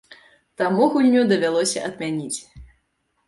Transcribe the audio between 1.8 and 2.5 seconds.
адмяніць.